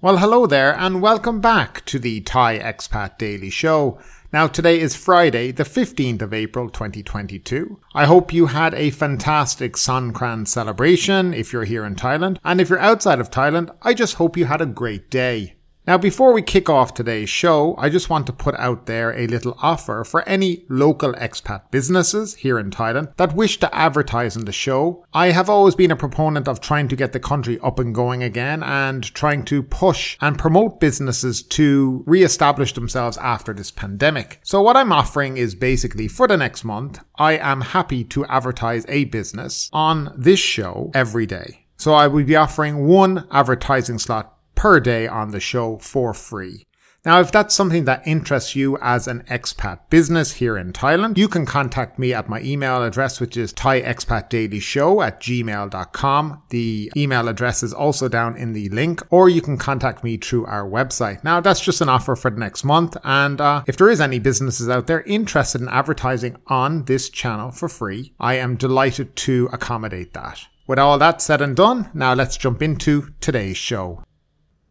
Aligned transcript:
Well, 0.00 0.18
hello 0.18 0.46
there, 0.46 0.78
and 0.78 1.02
welcome 1.02 1.40
back 1.40 1.84
to 1.86 1.98
the 1.98 2.20
Thai 2.20 2.60
Expat 2.60 3.18
Daily 3.18 3.50
Show. 3.50 3.98
Now, 4.32 4.46
today 4.46 4.78
is 4.78 4.94
Friday, 4.94 5.50
the 5.50 5.64
15th 5.64 6.22
of 6.22 6.32
April 6.32 6.70
2022. 6.70 7.80
I 7.96 8.04
hope 8.04 8.32
you 8.32 8.46
had 8.46 8.74
a 8.74 8.90
fantastic 8.90 9.72
Songkran 9.72 10.46
celebration 10.46 11.34
if 11.34 11.52
you're 11.52 11.64
here 11.64 11.84
in 11.84 11.96
Thailand, 11.96 12.38
and 12.44 12.60
if 12.60 12.70
you're 12.70 12.78
outside 12.78 13.18
of 13.18 13.32
Thailand, 13.32 13.74
I 13.82 13.92
just 13.92 14.14
hope 14.14 14.36
you 14.36 14.44
had 14.44 14.60
a 14.60 14.66
great 14.66 15.10
day. 15.10 15.57
Now, 15.88 15.96
before 15.96 16.34
we 16.34 16.42
kick 16.42 16.68
off 16.68 16.92
today's 16.92 17.30
show, 17.30 17.74
I 17.78 17.88
just 17.88 18.10
want 18.10 18.26
to 18.26 18.32
put 18.34 18.54
out 18.56 18.84
there 18.84 19.10
a 19.16 19.26
little 19.26 19.56
offer 19.62 20.04
for 20.04 20.20
any 20.28 20.66
local 20.68 21.14
expat 21.14 21.70
businesses 21.70 22.34
here 22.34 22.58
in 22.58 22.70
Thailand 22.70 23.16
that 23.16 23.34
wish 23.34 23.58
to 23.60 23.74
advertise 23.74 24.36
on 24.36 24.44
the 24.44 24.52
show. 24.52 25.06
I 25.14 25.28
have 25.30 25.48
always 25.48 25.74
been 25.74 25.90
a 25.90 25.96
proponent 25.96 26.46
of 26.46 26.60
trying 26.60 26.88
to 26.88 26.96
get 26.96 27.14
the 27.14 27.20
country 27.20 27.58
up 27.60 27.78
and 27.78 27.94
going 27.94 28.22
again 28.22 28.62
and 28.62 29.02
trying 29.14 29.46
to 29.46 29.62
push 29.62 30.18
and 30.20 30.38
promote 30.38 30.78
businesses 30.78 31.42
to 31.44 32.04
re-establish 32.06 32.74
themselves 32.74 33.16
after 33.16 33.54
this 33.54 33.70
pandemic. 33.70 34.40
So 34.42 34.60
what 34.60 34.76
I'm 34.76 34.92
offering 34.92 35.38
is 35.38 35.54
basically 35.54 36.06
for 36.06 36.28
the 36.28 36.36
next 36.36 36.64
month, 36.64 37.00
I 37.16 37.38
am 37.38 37.62
happy 37.62 38.04
to 38.04 38.26
advertise 38.26 38.84
a 38.90 39.06
business 39.06 39.70
on 39.72 40.12
this 40.14 40.38
show 40.38 40.90
every 40.92 41.24
day. 41.24 41.64
So 41.78 41.94
I 41.94 42.08
will 42.08 42.24
be 42.24 42.36
offering 42.36 42.86
one 42.86 43.26
advertising 43.30 43.98
slot 44.00 44.37
per 44.58 44.80
day 44.80 45.06
on 45.06 45.30
the 45.30 45.38
show 45.38 45.78
for 45.78 46.12
free. 46.12 46.66
Now, 47.04 47.20
if 47.20 47.30
that's 47.30 47.54
something 47.54 47.84
that 47.84 48.04
interests 48.04 48.56
you 48.56 48.76
as 48.82 49.06
an 49.06 49.22
expat 49.30 49.88
business 49.88 50.32
here 50.32 50.58
in 50.58 50.72
Thailand, 50.72 51.16
you 51.16 51.28
can 51.28 51.46
contact 51.46 51.96
me 51.96 52.12
at 52.12 52.28
my 52.28 52.40
email 52.40 52.82
address, 52.82 53.20
which 53.20 53.36
is 53.36 53.52
thaiexpatdailyshow 53.54 55.06
at 55.06 55.20
gmail.com. 55.20 56.42
The 56.50 56.92
email 56.96 57.28
address 57.28 57.62
is 57.62 57.72
also 57.72 58.08
down 58.08 58.36
in 58.36 58.52
the 58.52 58.68
link, 58.70 59.00
or 59.10 59.28
you 59.28 59.40
can 59.40 59.58
contact 59.58 60.02
me 60.02 60.16
through 60.16 60.46
our 60.46 60.68
website. 60.68 61.22
Now, 61.22 61.40
that's 61.40 61.60
just 61.60 61.80
an 61.80 61.88
offer 61.88 62.16
for 62.16 62.30
the 62.30 62.40
next 62.40 62.64
month. 62.64 62.96
And 63.04 63.40
uh, 63.40 63.62
if 63.68 63.76
there 63.76 63.90
is 63.90 64.00
any 64.00 64.18
businesses 64.18 64.68
out 64.68 64.88
there 64.88 65.02
interested 65.02 65.60
in 65.60 65.68
advertising 65.68 66.36
on 66.48 66.84
this 66.86 67.10
channel 67.10 67.52
for 67.52 67.68
free, 67.68 68.12
I 68.18 68.34
am 68.34 68.56
delighted 68.56 69.14
to 69.16 69.48
accommodate 69.52 70.14
that. 70.14 70.40
With 70.66 70.80
all 70.80 70.98
that 70.98 71.22
said 71.22 71.40
and 71.40 71.56
done, 71.56 71.90
now 71.94 72.12
let's 72.12 72.36
jump 72.36 72.60
into 72.60 73.14
today's 73.20 73.56
show. 73.56 74.02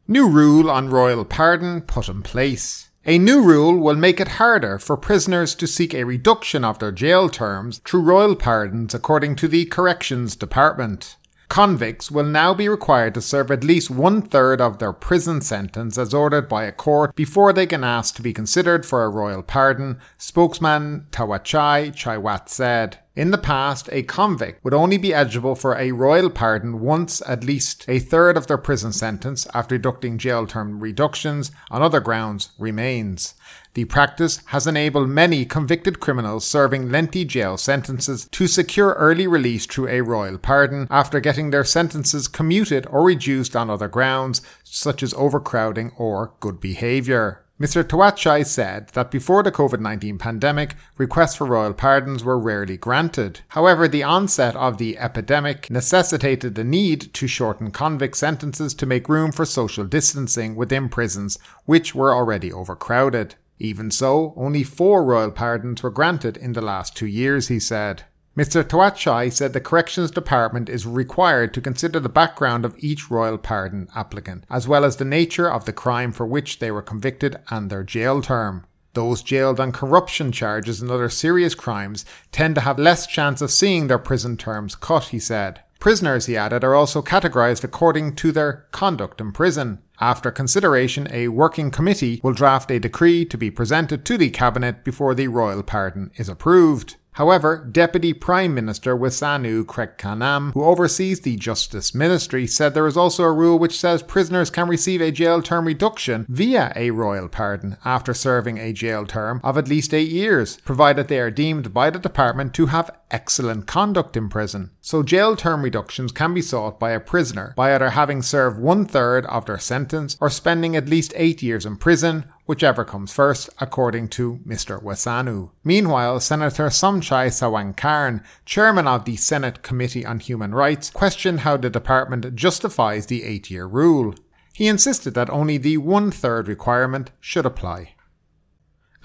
New 0.10 0.30
rule 0.30 0.72
on 0.72 0.90
royal 0.90 1.26
pardon 1.26 1.82
put 1.82 2.08
in 2.08 2.22
place. 2.22 2.90
A 3.06 3.18
new 3.18 3.42
rule 3.42 3.78
will 3.78 3.98
make 3.98 4.22
it 4.22 4.40
harder 4.40 4.80
for 4.80 4.96
prisoners 4.96 5.54
to 5.56 5.68
seek 5.68 5.94
a 5.94 6.06
reduction 6.06 6.64
of 6.64 6.80
their 6.80 6.94
jail 6.94 7.28
terms 7.28 7.80
through 7.80 8.04
royal 8.04 8.34
pardons, 8.38 8.94
according 8.94 9.36
to 9.36 9.50
the 9.50 9.66
Corrections 9.66 10.38
Department. 10.38 11.18
Convicts 11.50 12.10
will 12.10 12.24
now 12.24 12.54
be 12.54 12.70
required 12.70 13.16
to 13.16 13.22
serve 13.22 13.52
at 13.52 13.66
least 13.66 13.90
one 13.90 14.22
third 14.22 14.62
of 14.62 14.80
their 14.80 14.94
prison 14.94 15.42
sentence 15.42 15.98
as 15.98 16.14
ordered 16.14 16.48
by 16.48 16.64
a 16.64 16.72
court 16.72 17.14
before 17.14 17.52
they 17.52 17.68
can 17.68 17.84
ask 17.84 18.16
to 18.16 18.22
be 18.22 18.32
considered 18.32 18.86
for 18.86 19.04
a 19.04 19.10
royal 19.10 19.44
pardon, 19.44 20.00
spokesman 20.18 21.06
Tawachai 21.12 21.92
Chaiwat 21.92 22.48
said. 22.48 23.00
In 23.18 23.32
the 23.32 23.40
past, 23.40 23.90
a 23.92 24.04
convict 24.04 24.64
would 24.64 24.76
only 24.76 25.00
be 25.00 25.12
eligible 25.12 25.56
for 25.56 25.74
a 25.76 25.92
royal 25.92 26.30
pardon 26.30 26.80
once 26.82 27.20
at 27.26 27.44
least 27.44 27.84
a 27.88 27.98
third 27.98 28.38
of 28.38 28.46
their 28.46 28.60
prison 28.60 28.94
sentence 28.94 29.48
after 29.56 29.76
deducting 29.76 30.20
jail 30.20 30.46
term 30.46 30.80
reductions 30.80 31.50
on 31.72 31.82
other 31.82 32.00
grounds 32.00 32.52
remains. 32.60 33.34
The 33.74 33.86
practice 33.86 34.42
has 34.54 34.68
enabled 34.68 35.10
many 35.10 35.46
convicted 35.46 36.00
criminals 36.00 36.46
serving 36.46 36.92
lengthy 36.92 37.26
jail 37.26 37.58
sentences 37.58 38.28
to 38.34 38.46
secure 38.46 38.94
early 38.94 39.26
release 39.26 39.66
through 39.66 39.88
a 39.88 40.02
royal 40.02 40.38
pardon 40.38 40.86
after 40.92 41.20
getting 41.20 41.50
their 41.50 41.66
sentences 41.66 42.28
commuted 42.28 42.86
or 42.86 43.04
reduced 43.04 43.56
on 43.56 43.72
other 43.72 43.88
grounds, 43.88 44.44
such 44.64 45.02
as 45.02 45.16
overcrowding 45.16 45.92
or 45.98 46.34
good 46.40 46.60
behaviour. 46.60 47.47
Mr. 47.60 47.84
Tawachai 47.84 48.46
said 48.46 48.90
that 48.90 49.10
before 49.10 49.42
the 49.42 49.52
COVID 49.52 49.80
19 49.80 50.20
pandemic, 50.20 50.76
requests 50.96 51.36
for 51.36 51.48
royal 51.48 51.74
pardons 51.74 52.24
were 52.24 52.38
rarely 52.38 52.78
granted. 52.78 53.40
However, 53.48 53.88
the 53.88 54.04
onset 54.04 54.56
of 54.56 54.78
the 54.78 54.96
epidemic 55.00 55.72
necessitated 55.72 56.54
the 56.54 56.64
need 56.64 57.12
to 57.16 57.28
shorten 57.28 57.72
convict 57.72 58.16
sentences 58.16 58.76
to 58.76 58.86
make 58.86 59.10
room 59.10 59.32
for 59.32 59.44
social 59.44 59.86
distancing 59.86 60.56
within 60.56 60.88
prisons, 60.88 61.40
which 61.66 61.96
were 61.96 62.14
already 62.14 62.54
overcrowded. 62.54 63.34
Even 63.58 63.90
so, 63.90 64.36
only 64.38 64.62
four 64.62 65.04
royal 65.04 65.32
pardons 65.32 65.82
were 65.82 65.90
granted 65.90 66.38
in 66.38 66.54
the 66.54 66.62
last 66.62 66.96
two 66.96 67.08
years, 67.08 67.48
he 67.48 67.60
said. 67.60 68.04
Mr. 68.38 68.64
Tawachai 68.64 69.34
said 69.34 69.54
the 69.54 69.60
Corrections 69.60 70.12
Department 70.12 70.70
is 70.70 70.86
required 70.86 71.56
to 71.56 71.60
consider 71.60 72.00
the 72.00 72.08
background 72.08 72.66
of 72.66 72.76
each 72.78 73.10
royal 73.10 73.40
pardon 73.40 73.88
applicant, 73.96 74.44
as 74.48 74.68
well 74.68 74.86
as 74.86 74.98
the 74.98 75.06
nature 75.06 75.50
of 75.50 75.66
the 75.66 75.74
crime 75.74 76.12
for 76.12 76.28
which 76.28 76.60
they 76.60 76.70
were 76.70 76.84
convicted 76.84 77.40
and 77.50 77.72
their 77.72 77.84
jail 77.84 78.22
term. 78.22 78.64
Those 78.94 79.24
jailed 79.24 79.60
on 79.60 79.72
corruption 79.72 80.32
charges 80.32 80.84
and 80.84 80.92
other 80.92 81.10
serious 81.10 81.56
crimes 81.56 82.06
tend 82.32 82.54
to 82.54 82.62
have 82.62 82.78
less 82.78 83.08
chance 83.08 83.42
of 83.42 83.50
seeing 83.50 83.88
their 83.88 83.98
prison 83.98 84.38
terms 84.38 84.76
cut, 84.76 85.06
he 85.06 85.18
said. 85.18 85.64
Prisoners, 85.80 86.28
he 86.28 86.38
added, 86.38 86.64
are 86.64 86.76
also 86.76 87.02
categorized 87.02 87.64
according 87.64 88.16
to 88.18 88.32
their 88.32 88.68
conduct 88.72 89.20
in 89.20 89.32
prison. 89.32 89.80
After 90.00 90.30
consideration, 90.30 91.08
a 91.12 91.30
working 91.30 91.72
committee 91.72 92.22
will 92.24 92.34
draft 92.34 92.70
a 92.70 92.80
decree 92.80 93.26
to 93.26 93.38
be 93.38 93.50
presented 93.50 94.06
to 94.06 94.16
the 94.16 94.30
cabinet 94.30 94.84
before 94.84 95.16
the 95.16 95.28
royal 95.28 95.64
pardon 95.64 96.12
is 96.18 96.30
approved. 96.30 96.98
However, 97.18 97.68
Deputy 97.72 98.14
Prime 98.14 98.54
Minister 98.54 98.96
Wisanu 98.96 99.64
Krekkanam, 99.64 100.54
who 100.54 100.64
oversees 100.64 101.22
the 101.22 101.36
Justice 101.36 101.96
Ministry, 101.96 102.46
said 102.46 102.76
there 102.76 102.86
is 102.86 102.96
also 102.96 103.24
a 103.24 103.32
rule 103.32 103.58
which 103.58 103.80
says 103.80 104.04
prisoners 104.04 104.52
can 104.52 104.68
receive 104.68 105.02
a 105.02 105.10
jail 105.10 105.42
term 105.42 105.66
reduction 105.66 106.28
via 106.30 106.72
a 106.76 106.92
royal 106.92 107.28
pardon 107.28 107.78
after 107.84 108.14
serving 108.14 108.60
a 108.60 108.72
jail 108.72 109.08
term 109.08 109.42
of 109.44 109.58
at 109.58 109.68
least 109.68 109.96
eight 109.96 110.12
years, 110.12 110.58
provided 110.58 111.08
they 111.08 111.20
are 111.20 111.32
deemed 111.32 111.74
by 111.74 111.90
the 111.90 111.98
department 111.98 112.54
to 112.54 112.68
have 112.68 112.96
excellent 113.10 113.66
conduct 113.66 114.16
in 114.16 114.30
prison. 114.30 114.70
So 114.80 115.02
jail 115.02 115.36
term 115.36 115.64
reductions 115.64 116.12
can 116.12 116.36
be 116.36 116.44
sought 116.44 116.80
by 116.80 116.92
a 116.92 117.00
prisoner 117.00 117.56
by 117.58 117.74
either 117.74 117.90
having 117.90 118.22
served 118.22 118.60
one 118.60 118.86
third 118.86 119.26
of 119.26 119.48
their 119.48 119.58
sentence 119.58 120.18
or 120.22 120.30
spending 120.30 120.76
at 120.76 120.88
least 120.88 121.14
eight 121.16 121.42
years 121.42 121.66
in 121.66 121.78
prison 121.78 122.26
whichever 122.48 122.84
comes 122.84 123.14
first, 123.14 123.50
according 123.60 124.08
to 124.08 124.40
Mr. 124.48 124.82
Wisanu. 124.82 125.52
Meanwhile, 125.64 126.22
Senator 126.22 126.68
Somchai 126.68 127.28
Sawangkarn, 127.28 128.24
chairman 128.46 128.88
of 128.88 129.06
the 129.06 129.18
Senate 129.18 129.62
Committee 129.62 130.06
on 130.06 130.20
Human 130.20 130.56
Rights, 130.56 130.90
questioned 130.90 131.42
how 131.42 131.58
the 131.58 131.70
department 131.70 132.34
justifies 132.34 133.06
the 133.06 133.24
eight 133.24 133.52
year 133.52 133.68
rule. 133.68 134.16
He 134.54 134.68
insisted 134.68 135.14
that 135.14 135.30
only 135.30 135.58
the 135.60 135.78
one 135.78 136.10
third 136.10 136.48
requirement 136.48 137.12
should 137.20 137.46
apply. 137.46 137.94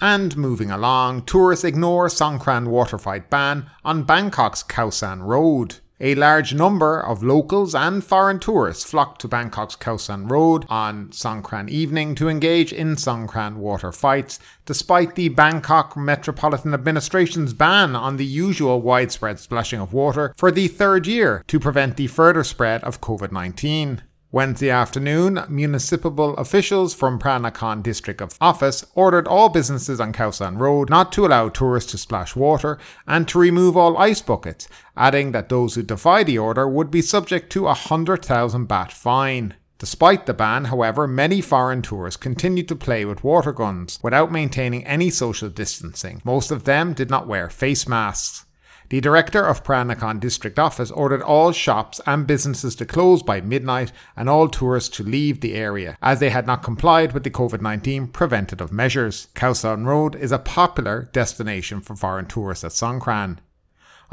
And 0.01 0.35
moving 0.35 0.71
along, 0.71 1.25
tourists 1.25 1.63
ignore 1.63 2.07
Songkran 2.07 2.67
waterfight 2.67 3.29
ban 3.29 3.69
on 3.85 4.05
Bangkok's 4.05 4.63
Khao 4.63 4.91
San 4.91 5.21
Road. 5.21 5.75
A 6.05 6.15
large 6.15 6.53
number 6.53 6.99
of 6.99 7.23
locals 7.23 7.73
and 7.73 8.03
foreign 8.03 8.37
tourists 8.37 8.83
flocked 8.83 9.21
to 9.21 9.29
Bangkok's 9.29 9.77
Khao 9.77 9.97
San 9.97 10.27
Road 10.27 10.65
on 10.67 11.07
Songkran 11.11 11.69
evening 11.69 12.13
to 12.15 12.27
engage 12.27 12.73
in 12.73 12.97
Songkran 12.97 13.55
water 13.55 13.93
fights, 13.93 14.37
despite 14.65 15.15
the 15.15 15.29
Bangkok 15.29 15.95
Metropolitan 15.95 16.73
Administration's 16.73 17.53
ban 17.53 17.95
on 17.95 18.17
the 18.17 18.25
usual 18.25 18.81
widespread 18.81 19.39
splashing 19.39 19.79
of 19.79 19.93
water 19.93 20.33
for 20.35 20.51
the 20.51 20.67
third 20.67 21.07
year 21.07 21.41
to 21.47 21.57
prevent 21.57 21.95
the 21.95 22.07
further 22.07 22.43
spread 22.43 22.83
of 22.83 22.99
COVID 22.99 23.31
19. 23.31 24.01
Wednesday 24.33 24.71
afternoon, 24.71 25.45
municipal 25.47 26.35
officials 26.37 26.95
from 26.95 27.19
Phra 27.19 27.39
Nakhon 27.39 27.83
District 27.83 28.19
of 28.19 28.35
Office 28.41 28.83
ordered 28.95 29.27
all 29.27 29.47
businesses 29.47 30.01
on 30.01 30.11
Khao 30.11 30.33
San 30.33 30.57
Road 30.57 30.89
not 30.89 31.11
to 31.11 31.27
allow 31.27 31.49
tourists 31.49 31.91
to 31.91 31.99
splash 31.99 32.35
water 32.35 32.79
and 33.05 33.27
to 33.27 33.37
remove 33.37 33.77
all 33.77 33.95
ice 33.95 34.23
buckets, 34.23 34.67
adding 34.97 35.33
that 35.33 35.49
those 35.49 35.75
who 35.75 35.83
defy 35.83 36.23
the 36.23 36.39
order 36.39 36.67
would 36.67 36.89
be 36.89 36.99
subject 36.99 37.51
to 37.51 37.65
a 37.65 37.77
100,000 37.77 38.67
baht 38.67 38.91
fine. 38.91 39.53
Despite 39.77 40.25
the 40.25 40.33
ban, 40.33 40.65
however, 40.65 41.07
many 41.07 41.39
foreign 41.39 41.83
tourists 41.83 42.17
continued 42.17 42.67
to 42.69 42.75
play 42.75 43.05
with 43.05 43.23
water 43.23 43.51
guns 43.51 43.99
without 44.01 44.31
maintaining 44.31 44.83
any 44.87 45.11
social 45.11 45.49
distancing. 45.49 46.23
Most 46.23 46.49
of 46.49 46.63
them 46.63 46.93
did 46.93 47.11
not 47.11 47.27
wear 47.27 47.51
face 47.51 47.87
masks. 47.87 48.47
The 48.89 49.01
director 49.01 49.43
of 49.43 49.63
Phra 49.63 49.85
Nakhon 49.85 50.19
District 50.19 50.59
Office 50.59 50.91
ordered 50.91 51.21
all 51.21 51.51
shops 51.51 51.99
and 52.05 52.27
businesses 52.27 52.75
to 52.75 52.85
close 52.85 53.23
by 53.23 53.41
midnight 53.41 53.91
and 54.15 54.29
all 54.29 54.47
tourists 54.47 54.95
to 54.97 55.03
leave 55.03 55.41
the 55.41 55.55
area 55.55 55.97
as 56.01 56.19
they 56.19 56.29
had 56.29 56.45
not 56.45 56.63
complied 56.63 57.13
with 57.13 57.23
the 57.23 57.31
COVID 57.31 57.61
19 57.61 58.07
preventative 58.07 58.71
measures. 58.71 59.27
Khao 59.35 59.55
San 59.55 59.85
Road 59.85 60.15
is 60.15 60.31
a 60.31 60.39
popular 60.39 61.09
destination 61.13 61.81
for 61.81 61.95
foreign 61.95 62.25
tourists 62.25 62.63
at 62.63 62.71
Songkran. 62.71 63.39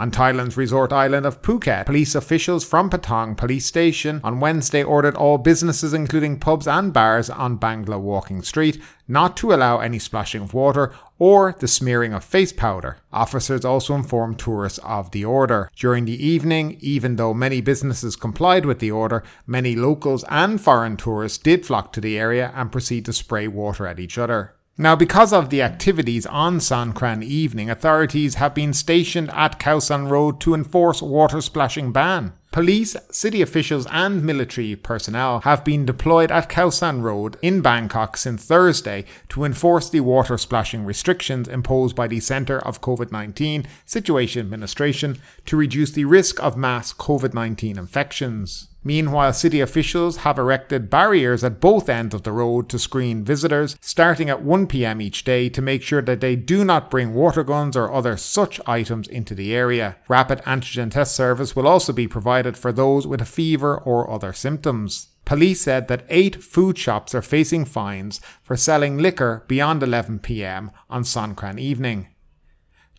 On 0.01 0.11
Thailand's 0.11 0.57
resort 0.57 0.95
island 0.95 1.27
of 1.27 1.43
Phuket, 1.43 1.85
police 1.85 2.15
officials 2.15 2.65
from 2.65 2.89
Patong 2.89 3.37
Police 3.37 3.67
Station 3.67 4.23
on 4.25 4.41
Wednesday 4.41 4.83
ordered 4.83 5.15
all 5.15 5.37
businesses, 5.37 5.93
including 5.93 6.39
pubs 6.39 6.67
and 6.67 6.91
bars 6.91 7.29
on 7.29 7.59
Bangla 7.59 8.01
Walking 8.01 8.41
Street, 8.41 8.81
not 9.07 9.37
to 9.37 9.53
allow 9.53 9.79
any 9.79 9.99
splashing 9.99 10.41
of 10.41 10.55
water 10.55 10.95
or 11.19 11.55
the 11.59 11.69
smearing 11.69 12.15
of 12.15 12.25
face 12.25 12.51
powder. 12.51 12.97
Officers 13.13 13.63
also 13.63 13.95
informed 13.95 14.39
tourists 14.39 14.79
of 14.85 15.11
the 15.11 15.27
order. 15.27 15.71
During 15.77 16.07
the 16.07 16.27
evening, 16.27 16.79
even 16.81 17.17
though 17.17 17.35
many 17.35 17.61
businesses 17.61 18.17
complied 18.17 18.65
with 18.65 18.79
the 18.79 18.91
order, 18.91 19.23
many 19.47 19.77
locals 19.77 20.25
and 20.31 20.59
foreign 20.59 20.97
tourists 20.97 21.37
did 21.37 21.67
flock 21.67 21.93
to 21.93 22.01
the 22.01 22.19
area 22.19 22.53
and 22.55 22.73
proceed 22.73 23.05
to 23.05 23.13
spray 23.13 23.49
water 23.49 23.87
at 23.87 24.01
each 24.01 24.17
other. 24.17 24.55
Now, 24.79 24.97
because 24.97 25.33
of 25.33 25.51
the 25.51 25.61
activities 25.61 26.25
on 26.25 26.59
Songkran 26.59 27.23
evening, 27.23 27.69
authorities 27.69 28.37
have 28.37 28.55
been 28.55 28.73
stationed 28.73 29.31
at 29.35 29.61
Khao 29.61 29.83
San 29.83 30.09
Road 30.09 30.41
to 30.41 30.55
enforce 30.55 31.03
water 31.03 31.43
splashing 31.43 31.93
ban. 31.93 32.33
Police, 32.51 32.97
city 33.13 33.43
officials, 33.43 33.87
and 33.93 34.25
military 34.25 34.75
personnel 34.75 35.41
have 35.43 35.65
been 35.65 35.85
deployed 35.87 36.33
at 36.33 36.49
Khao 36.49 36.73
San 36.73 37.01
Road 37.01 37.37
in 37.43 37.61
Bangkok 37.61 38.17
since 38.17 38.45
Thursday 38.45 39.05
to 39.29 39.45
enforce 39.45 39.89
the 39.89 40.01
water 40.01 40.37
splashing 40.37 40.85
restrictions 40.85 41.47
imposed 41.47 41.95
by 41.95 42.09
the 42.09 42.19
Centre 42.19 42.59
of 42.59 42.81
COVID 42.81 43.13
19 43.13 43.67
Situation 43.85 44.41
Administration 44.41 45.19
to 45.47 45.57
reduce 45.57 45.93
the 45.93 46.07
risk 46.07 46.43
of 46.43 46.57
mass 46.57 46.93
COVID 46.93 47.35
19 47.35 47.79
infections. 47.79 48.70
Meanwhile, 48.83 49.35
city 49.35 49.61
officials 49.61 50.19
have 50.19 50.39
erected 50.39 50.89
barriers 50.89 51.45
at 51.45 51.61
both 51.61 51.89
ends 51.89 52.15
of 52.15 52.23
the 52.23 52.33
road 52.33 52.71
to 52.71 52.79
screen 52.79 53.23
visitors, 53.23 53.77
starting 53.81 54.31
at 54.31 54.43
1pm 54.43 55.03
each 55.03 55.23
day 55.25 55.51
to 55.51 55.61
make 55.61 55.83
sure 55.83 56.01
that 56.01 56.21
they 56.21 56.35
do 56.35 56.65
not 56.65 56.91
bring 56.91 57.13
water 57.13 57.45
guns 57.45 57.77
or 57.77 57.93
other 57.93 58.17
such 58.17 58.61
items 58.67 59.07
into 59.07 59.35
the 59.35 59.55
area. 59.55 59.97
Rapid 60.09 60.39
antigen 60.43 60.91
test 60.91 61.15
service 61.15 61.55
will 61.55 61.69
also 61.69 61.93
be 61.93 62.09
provided 62.09 62.57
for 62.57 62.73
those 62.73 63.07
with 63.07 63.21
a 63.21 63.27
fever 63.27 63.77
or 63.77 64.11
other 64.11 64.33
symptoms. 64.33 65.09
Police 65.27 65.61
said 65.61 65.89
that 65.89 66.07
eight 66.09 66.43
food 66.43 66.79
shops 66.79 67.15
are 67.15 67.23
facing 67.23 67.67
fines 67.67 68.21
for 68.43 68.57
selling 68.57 68.99
liquor 68.99 69.45
beyond 69.47 69.83
11pm 69.83 70.71
on 70.89 71.03
Songkran 71.03 71.61
evening. 71.61 72.09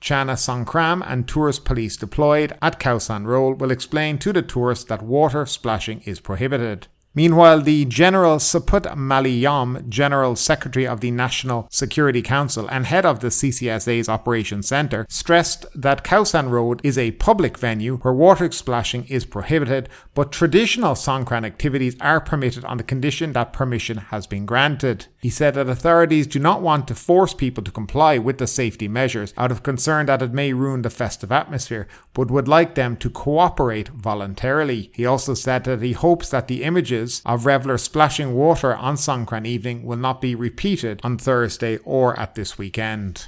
Chana 0.01 0.35
Songkram 0.35 1.03
and 1.05 1.27
tourist 1.27 1.63
police 1.63 1.95
deployed 1.95 2.57
at 2.59 2.79
Khao 2.79 2.99
San 2.99 3.25
Road 3.25 3.61
will 3.61 3.69
explain 3.69 4.17
to 4.17 4.33
the 4.33 4.41
tourists 4.41 4.85
that 4.85 5.03
water 5.03 5.45
splashing 5.45 6.01
is 6.01 6.19
prohibited. 6.19 6.87
Meanwhile, 7.13 7.63
the 7.63 7.83
General 7.85 8.37
Suput 8.37 8.83
Maliyam, 8.95 9.89
General 9.89 10.37
Secretary 10.37 10.87
of 10.87 11.01
the 11.01 11.11
National 11.11 11.67
Security 11.69 12.21
Council 12.21 12.69
and 12.69 12.85
head 12.85 13.05
of 13.05 13.19
the 13.19 13.27
CCSA's 13.27 14.07
Operations 14.07 14.69
Centre, 14.69 15.05
stressed 15.09 15.65
that 15.75 16.05
Khao 16.05 16.25
San 16.25 16.49
Road 16.49 16.79
is 16.85 16.97
a 16.97 17.11
public 17.11 17.57
venue 17.57 17.97
where 17.97 18.13
water 18.13 18.49
splashing 18.51 19.03
is 19.09 19.25
prohibited, 19.25 19.89
but 20.13 20.31
traditional 20.31 20.93
Songkran 20.93 21.45
activities 21.45 21.97
are 21.99 22.21
permitted 22.21 22.63
on 22.63 22.77
the 22.77 22.83
condition 22.83 23.33
that 23.33 23.51
permission 23.51 23.97
has 23.97 24.25
been 24.25 24.45
granted. 24.45 25.07
He 25.19 25.29
said 25.29 25.55
that 25.55 25.67
authorities 25.67 26.27
do 26.27 26.39
not 26.39 26.61
want 26.61 26.87
to 26.87 26.95
force 26.95 27.33
people 27.33 27.63
to 27.65 27.71
comply 27.71 28.19
with 28.19 28.37
the 28.37 28.47
safety 28.47 28.87
measures 28.87 29.33
out 29.35 29.51
of 29.51 29.63
concern 29.63 30.05
that 30.05 30.21
it 30.21 30.31
may 30.31 30.53
ruin 30.53 30.81
the 30.81 30.89
festive 30.89 31.31
atmosphere, 31.31 31.89
but 32.13 32.31
would 32.31 32.47
like 32.47 32.75
them 32.75 32.95
to 32.97 33.09
cooperate 33.09 33.89
voluntarily. 33.89 34.91
He 34.95 35.05
also 35.05 35.33
said 35.33 35.65
that 35.65 35.81
he 35.81 35.91
hopes 35.91 36.29
that 36.29 36.47
the 36.47 36.63
images 36.63 37.00
of 37.25 37.45
revelers 37.45 37.83
splashing 37.83 38.33
water 38.33 38.75
on 38.75 38.95
Songkran 38.95 39.45
evening 39.45 39.83
will 39.83 39.97
not 39.97 40.21
be 40.21 40.35
repeated 40.35 40.99
on 41.03 41.17
Thursday 41.17 41.77
or 41.83 42.19
at 42.19 42.35
this 42.35 42.57
weekend. 42.57 43.27